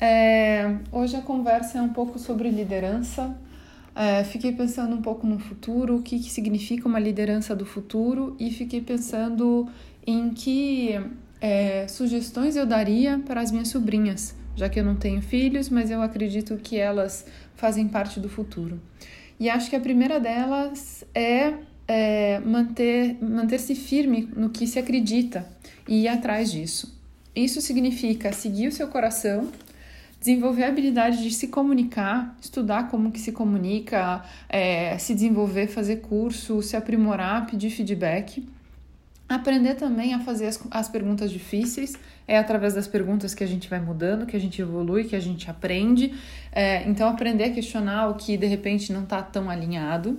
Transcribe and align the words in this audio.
É, 0.00 0.76
hoje 0.90 1.14
a 1.14 1.20
conversa 1.20 1.78
é 1.78 1.82
um 1.82 1.90
pouco 1.90 2.18
sobre 2.18 2.48
liderança. 2.48 3.36
É, 3.94 4.24
fiquei 4.24 4.52
pensando 4.52 4.94
um 4.94 5.02
pouco 5.02 5.26
no 5.26 5.38
futuro, 5.38 5.96
o 5.96 6.02
que, 6.02 6.18
que 6.18 6.30
significa 6.30 6.88
uma 6.88 6.98
liderança 6.98 7.54
do 7.54 7.66
futuro, 7.66 8.34
e 8.38 8.50
fiquei 8.50 8.80
pensando 8.80 9.68
em 10.06 10.30
que 10.30 10.98
é, 11.40 11.86
sugestões 11.86 12.56
eu 12.56 12.64
daria 12.64 13.18
para 13.26 13.40
as 13.42 13.50
minhas 13.50 13.68
sobrinhas, 13.68 14.34
já 14.56 14.68
que 14.68 14.80
eu 14.80 14.84
não 14.84 14.96
tenho 14.96 15.20
filhos, 15.20 15.68
mas 15.68 15.90
eu 15.90 16.00
acredito 16.00 16.56
que 16.56 16.78
elas 16.78 17.26
fazem 17.54 17.86
parte 17.88 18.18
do 18.18 18.28
futuro. 18.28 18.80
E 19.38 19.50
acho 19.50 19.68
que 19.68 19.76
a 19.76 19.80
primeira 19.80 20.18
delas 20.18 21.04
é, 21.14 21.54
é 21.86 22.38
manter 22.40 23.18
manter-se 23.22 23.74
firme 23.74 24.28
no 24.34 24.50
que 24.50 24.66
se 24.66 24.78
acredita 24.78 25.46
e 25.88 26.04
ir 26.04 26.08
atrás 26.08 26.50
disso. 26.52 26.98
Isso 27.34 27.60
significa 27.60 28.32
seguir 28.32 28.68
o 28.68 28.72
seu 28.72 28.88
coração, 28.88 29.48
desenvolver 30.20 30.64
a 30.64 30.68
habilidade 30.68 31.22
de 31.22 31.30
se 31.30 31.48
comunicar, 31.48 32.36
estudar 32.40 32.88
como 32.90 33.10
que 33.10 33.18
se 33.18 33.32
comunica, 33.32 34.22
é, 34.48 34.98
se 34.98 35.14
desenvolver, 35.14 35.66
fazer 35.66 35.96
curso, 35.96 36.60
se 36.60 36.76
aprimorar, 36.76 37.46
pedir 37.46 37.70
feedback. 37.70 38.46
Aprender 39.26 39.76
também 39.76 40.12
a 40.12 40.18
fazer 40.20 40.46
as, 40.46 40.60
as 40.70 40.88
perguntas 40.88 41.30
difíceis, 41.30 41.96
é 42.28 42.36
através 42.36 42.74
das 42.74 42.86
perguntas 42.86 43.32
que 43.32 43.42
a 43.42 43.46
gente 43.46 43.70
vai 43.70 43.80
mudando, 43.80 44.26
que 44.26 44.36
a 44.36 44.40
gente 44.40 44.60
evolui, 44.60 45.04
que 45.04 45.16
a 45.16 45.20
gente 45.20 45.48
aprende. 45.48 46.12
É, 46.52 46.86
então, 46.88 47.08
aprender 47.08 47.44
a 47.44 47.50
questionar 47.50 48.08
o 48.08 48.14
que 48.14 48.36
de 48.36 48.46
repente 48.46 48.92
não 48.92 49.04
está 49.04 49.22
tão 49.22 49.48
alinhado. 49.48 50.18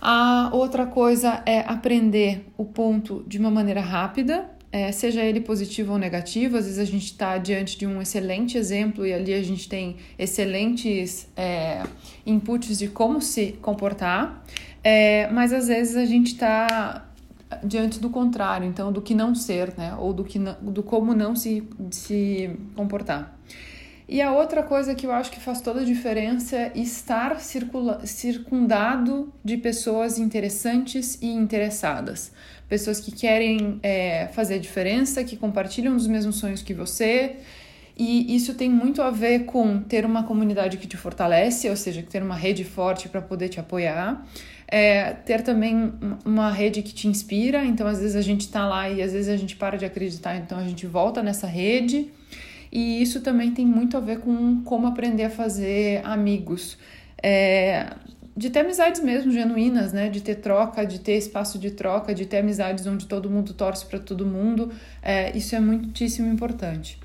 A 0.00 0.50
outra 0.52 0.86
coisa 0.86 1.42
é 1.44 1.60
aprender 1.60 2.46
o 2.56 2.64
ponto 2.64 3.22
de 3.28 3.38
uma 3.38 3.50
maneira 3.50 3.82
rápida, 3.82 4.50
é, 4.72 4.92
seja 4.92 5.22
ele 5.24 5.40
positivo 5.40 5.92
ou 5.92 5.98
negativo, 5.98 6.56
às 6.56 6.64
vezes 6.64 6.78
a 6.78 6.84
gente 6.84 7.06
está 7.06 7.38
diante 7.38 7.76
de 7.76 7.86
um 7.86 8.00
excelente 8.00 8.56
exemplo 8.56 9.04
e 9.04 9.12
ali 9.12 9.34
a 9.34 9.42
gente 9.42 9.68
tem 9.68 9.96
excelentes 10.18 11.28
é, 11.36 11.82
inputs 12.24 12.78
de 12.78 12.88
como 12.88 13.20
se 13.20 13.58
comportar, 13.60 14.44
é, 14.82 15.28
mas 15.32 15.52
às 15.52 15.66
vezes 15.66 15.96
a 15.96 16.04
gente 16.04 16.32
está 16.32 17.06
diante 17.64 17.98
do 17.98 18.10
contrário, 18.10 18.66
então 18.66 18.92
do 18.92 19.02
que 19.02 19.12
não 19.12 19.34
ser, 19.34 19.74
né, 19.76 19.94
ou 19.98 20.12
do, 20.12 20.22
que 20.22 20.38
não, 20.38 20.54
do 20.62 20.82
como 20.84 21.14
não 21.14 21.34
se, 21.34 21.66
se 21.90 22.50
comportar. 22.76 23.36
E 24.12 24.20
a 24.20 24.32
outra 24.32 24.64
coisa 24.64 24.92
que 24.92 25.06
eu 25.06 25.12
acho 25.12 25.30
que 25.30 25.38
faz 25.38 25.60
toda 25.60 25.82
a 25.82 25.84
diferença 25.84 26.56
é 26.56 26.72
estar 26.74 27.38
circundado 27.38 29.32
de 29.44 29.56
pessoas 29.56 30.18
interessantes 30.18 31.16
e 31.22 31.28
interessadas. 31.28 32.32
Pessoas 32.68 32.98
que 32.98 33.12
querem 33.12 33.78
é, 33.84 34.26
fazer 34.32 34.54
a 34.54 34.58
diferença, 34.58 35.22
que 35.22 35.36
compartilham 35.36 35.94
os 35.94 36.08
mesmos 36.08 36.40
sonhos 36.40 36.60
que 36.60 36.74
você. 36.74 37.36
E 37.96 38.34
isso 38.34 38.54
tem 38.54 38.68
muito 38.68 39.00
a 39.00 39.12
ver 39.12 39.44
com 39.44 39.78
ter 39.80 40.04
uma 40.04 40.24
comunidade 40.24 40.76
que 40.76 40.88
te 40.88 40.96
fortalece, 40.96 41.70
ou 41.70 41.76
seja, 41.76 42.02
ter 42.02 42.20
uma 42.20 42.34
rede 42.34 42.64
forte 42.64 43.08
para 43.08 43.22
poder 43.22 43.48
te 43.48 43.60
apoiar. 43.60 44.26
É, 44.66 45.12
ter 45.12 45.42
também 45.42 45.92
uma 46.24 46.50
rede 46.50 46.82
que 46.82 46.92
te 46.92 47.06
inspira, 47.06 47.64
então 47.64 47.86
às 47.86 48.00
vezes 48.00 48.16
a 48.16 48.22
gente 48.22 48.40
está 48.40 48.66
lá 48.66 48.90
e 48.90 49.00
às 49.02 49.12
vezes 49.12 49.28
a 49.28 49.36
gente 49.36 49.54
para 49.54 49.78
de 49.78 49.84
acreditar, 49.84 50.36
então 50.36 50.58
a 50.58 50.64
gente 50.64 50.84
volta 50.84 51.22
nessa 51.22 51.46
rede. 51.46 52.10
E 52.72 53.02
isso 53.02 53.20
também 53.20 53.52
tem 53.52 53.66
muito 53.66 53.96
a 53.96 54.00
ver 54.00 54.20
com 54.20 54.62
como 54.62 54.86
aprender 54.86 55.24
a 55.24 55.30
fazer 55.30 56.00
amigos. 56.04 56.78
É, 57.22 57.94
de 58.36 58.48
ter 58.48 58.60
amizades 58.60 59.02
mesmo 59.02 59.32
genuínas, 59.32 59.92
né? 59.92 60.08
De 60.08 60.20
ter 60.20 60.36
troca, 60.36 60.86
de 60.86 61.00
ter 61.00 61.16
espaço 61.16 61.58
de 61.58 61.72
troca, 61.72 62.14
de 62.14 62.24
ter 62.26 62.38
amizades 62.38 62.86
onde 62.86 63.06
todo 63.06 63.28
mundo 63.28 63.52
torce 63.52 63.84
para 63.84 63.98
todo 63.98 64.24
mundo. 64.24 64.70
É, 65.02 65.36
isso 65.36 65.54
é 65.54 65.60
muitíssimo 65.60 66.32
importante. 66.32 66.98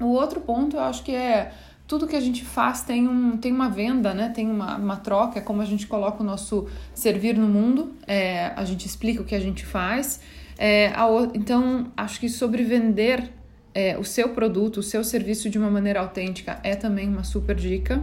O 0.00 0.06
outro 0.06 0.40
ponto 0.40 0.76
eu 0.76 0.82
acho 0.82 1.02
que 1.04 1.12
é 1.14 1.52
tudo 1.86 2.06
que 2.06 2.14
a 2.14 2.20
gente 2.20 2.44
faz 2.44 2.82
tem, 2.82 3.08
um, 3.08 3.36
tem 3.36 3.50
uma 3.52 3.68
venda, 3.68 4.14
né? 4.14 4.28
tem 4.28 4.48
uma, 4.48 4.76
uma 4.76 4.96
troca, 4.96 5.40
é 5.40 5.42
como 5.42 5.60
a 5.60 5.64
gente 5.64 5.88
coloca 5.88 6.22
o 6.22 6.24
nosso 6.24 6.68
servir 6.94 7.36
no 7.36 7.48
mundo, 7.48 7.92
é, 8.06 8.52
a 8.54 8.64
gente 8.64 8.86
explica 8.86 9.20
o 9.20 9.24
que 9.24 9.34
a 9.34 9.40
gente 9.40 9.66
faz. 9.66 10.20
É, 10.56 10.92
a, 10.94 11.08
então, 11.34 11.90
acho 11.96 12.20
que 12.20 12.28
sobre 12.28 12.62
vender 12.62 13.32
é, 13.74 13.96
o 13.98 14.04
seu 14.04 14.30
produto, 14.30 14.78
o 14.78 14.82
seu 14.82 15.04
serviço 15.04 15.48
de 15.48 15.58
uma 15.58 15.70
maneira 15.70 16.00
autêntica 16.00 16.58
é 16.62 16.74
também 16.74 17.08
uma 17.08 17.24
super 17.24 17.54
dica. 17.54 18.02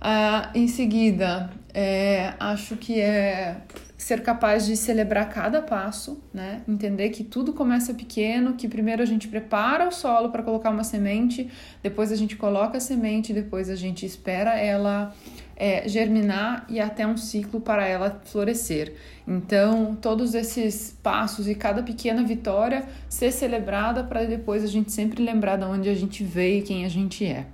Ah, 0.00 0.50
em 0.54 0.68
seguida, 0.68 1.50
é, 1.72 2.34
acho 2.38 2.76
que 2.76 3.00
é 3.00 3.56
ser 3.96 4.22
capaz 4.22 4.66
de 4.66 4.76
celebrar 4.76 5.28
cada 5.30 5.62
passo, 5.62 6.22
né? 6.32 6.62
Entender 6.68 7.08
que 7.08 7.24
tudo 7.24 7.52
começa 7.52 7.94
pequeno, 7.94 8.54
que 8.54 8.68
primeiro 8.68 9.02
a 9.02 9.06
gente 9.06 9.26
prepara 9.26 9.88
o 9.88 9.90
solo 9.90 10.30
para 10.30 10.42
colocar 10.42 10.70
uma 10.70 10.84
semente, 10.84 11.50
depois 11.82 12.12
a 12.12 12.16
gente 12.16 12.36
coloca 12.36 12.76
a 12.76 12.80
semente, 12.80 13.32
depois 13.32 13.70
a 13.70 13.74
gente 13.74 14.04
espera 14.04 14.54
ela 14.54 15.14
é, 15.56 15.88
germinar 15.88 16.66
e 16.68 16.78
até 16.78 17.06
um 17.06 17.16
ciclo 17.16 17.60
para 17.60 17.86
ela 17.86 18.20
florescer. 18.24 18.94
Então, 19.26 19.96
todos 20.00 20.34
esses 20.34 20.96
passos 21.02 21.48
e 21.48 21.54
cada 21.54 21.82
pequena 21.82 22.22
vitória 22.22 22.84
ser 23.08 23.32
celebrada 23.32 24.04
para 24.04 24.24
depois 24.24 24.62
a 24.62 24.68
gente 24.68 24.92
sempre 24.92 25.24
lembrar 25.24 25.56
de 25.56 25.64
onde 25.64 25.88
a 25.88 25.94
gente 25.94 26.22
veio 26.22 26.58
e 26.58 26.62
quem 26.62 26.84
a 26.84 26.88
gente 26.88 27.24
é. 27.24 27.46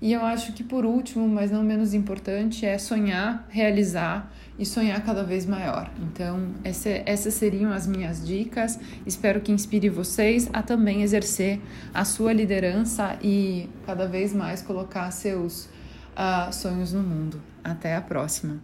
E 0.00 0.12
eu 0.12 0.22
acho 0.24 0.52
que 0.52 0.62
por 0.62 0.84
último, 0.84 1.26
mas 1.26 1.50
não 1.50 1.62
menos 1.62 1.94
importante, 1.94 2.66
é 2.66 2.76
sonhar, 2.76 3.46
realizar 3.48 4.30
e 4.58 4.64
sonhar 4.64 5.02
cada 5.02 5.22
vez 5.22 5.46
maior. 5.46 5.90
Então, 6.02 6.50
essa, 6.62 6.90
essas 7.06 7.34
seriam 7.34 7.72
as 7.72 7.86
minhas 7.86 8.26
dicas. 8.26 8.78
Espero 9.06 9.40
que 9.40 9.52
inspire 9.52 9.88
vocês 9.88 10.50
a 10.52 10.62
também 10.62 11.02
exercer 11.02 11.60
a 11.94 12.04
sua 12.04 12.32
liderança 12.32 13.18
e 13.22 13.68
cada 13.86 14.06
vez 14.06 14.34
mais 14.34 14.60
colocar 14.60 15.10
seus 15.10 15.68
uh, 16.16 16.52
sonhos 16.52 16.92
no 16.92 17.02
mundo. 17.02 17.40
Até 17.62 17.94
a 17.94 18.00
próxima! 18.00 18.60